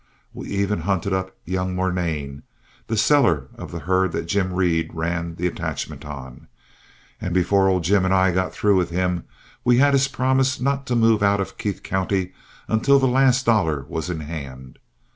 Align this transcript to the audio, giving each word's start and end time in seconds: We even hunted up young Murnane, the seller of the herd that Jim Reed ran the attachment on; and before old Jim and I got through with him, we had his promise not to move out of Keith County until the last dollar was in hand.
We 0.33 0.47
even 0.47 0.79
hunted 0.79 1.13
up 1.13 1.37
young 1.45 1.75
Murnane, 1.75 2.41
the 2.87 2.97
seller 2.97 3.49
of 3.53 3.71
the 3.71 3.77
herd 3.81 4.13
that 4.13 4.25
Jim 4.25 4.51
Reed 4.51 4.89
ran 4.95 5.35
the 5.35 5.45
attachment 5.45 6.05
on; 6.05 6.47
and 7.21 7.35
before 7.35 7.67
old 7.67 7.83
Jim 7.83 8.03
and 8.03 8.11
I 8.11 8.31
got 8.31 8.51
through 8.51 8.77
with 8.77 8.89
him, 8.89 9.25
we 9.63 9.77
had 9.77 9.93
his 9.93 10.07
promise 10.07 10.59
not 10.59 10.87
to 10.87 10.95
move 10.95 11.21
out 11.21 11.39
of 11.39 11.59
Keith 11.59 11.83
County 11.83 12.33
until 12.67 12.97
the 12.97 13.05
last 13.07 13.45
dollar 13.45 13.85
was 13.87 14.09
in 14.09 14.21
hand. 14.21 14.79